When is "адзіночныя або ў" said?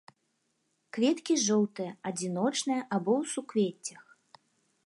2.13-3.23